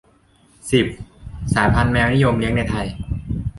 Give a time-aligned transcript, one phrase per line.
[0.71, 0.85] สิบ
[1.53, 2.87] สายพันธุ์แมวนิยมเลี้ยงในไทย